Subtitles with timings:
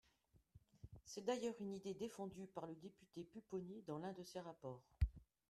[1.05, 4.81] C’est d’ailleurs une idée défendue par le député Pupponi dans l’un de ses rapports.